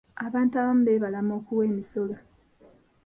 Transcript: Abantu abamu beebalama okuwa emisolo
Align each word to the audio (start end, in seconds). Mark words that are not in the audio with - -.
Abantu 0.25 0.53
abamu 0.61 0.81
beebalama 0.87 1.33
okuwa 1.39 1.63
emisolo 1.71 2.15